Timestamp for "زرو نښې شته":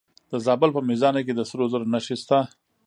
1.71-2.39